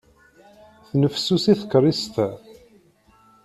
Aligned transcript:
Tennefsusi 0.87 1.53
tkerrist-a. 1.59 2.27